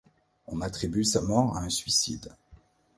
On 0.47 0.61
attribue 0.61 1.03
sa 1.03 1.21
mort 1.21 1.55
à 1.55 1.59
un 1.61 1.69
suicide. 1.69 2.35